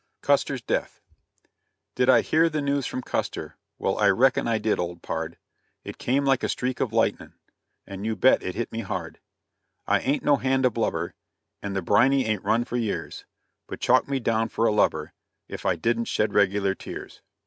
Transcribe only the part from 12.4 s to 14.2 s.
run for years; But chalk me